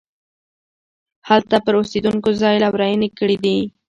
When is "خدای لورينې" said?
2.35-3.09